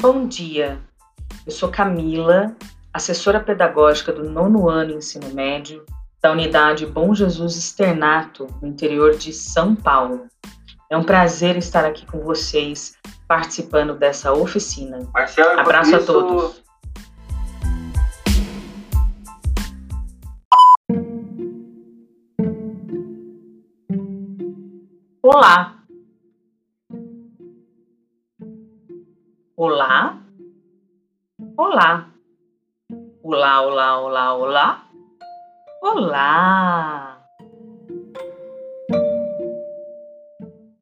[0.00, 0.80] Bom dia,
[1.44, 2.54] eu sou Camila,
[2.94, 5.84] assessora pedagógica do nono ano ensino médio
[6.22, 10.28] da unidade Bom Jesus Externato, no interior de São Paulo.
[10.88, 15.00] É um prazer estar aqui com vocês, participando dessa oficina.
[15.12, 16.62] Marcelo, Abraço a todos.
[25.20, 25.77] Olá.
[29.60, 30.14] Olá.
[31.56, 32.04] Olá.
[33.24, 34.76] Olá, olá, olá, olá.
[35.82, 37.07] Olá.